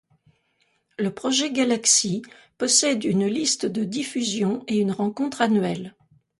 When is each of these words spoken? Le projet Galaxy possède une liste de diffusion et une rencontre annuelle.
Le 0.97 1.11
projet 1.13 1.51
Galaxy 1.51 2.23
possède 2.57 3.03
une 3.03 3.27
liste 3.27 3.67
de 3.67 3.83
diffusion 3.83 4.63
et 4.67 4.77
une 4.79 4.91
rencontre 4.91 5.41
annuelle. 5.43 5.93